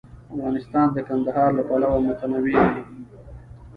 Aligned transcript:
افغانستان 0.35 0.87
د 0.93 0.97
کندهار 1.07 1.49
له 1.57 1.63
پلوه 1.69 1.99
متنوع 2.07 2.59
دی. 2.73 2.83